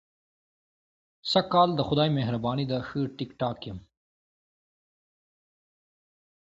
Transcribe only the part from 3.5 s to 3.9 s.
یم.